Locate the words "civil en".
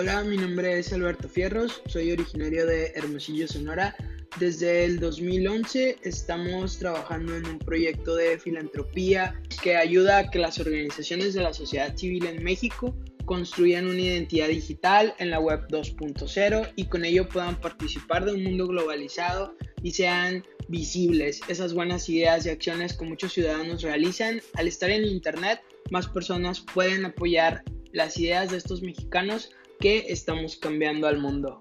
11.96-12.44